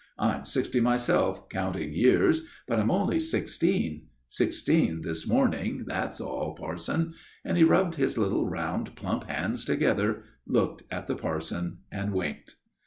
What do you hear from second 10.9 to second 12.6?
at the parson, and winked.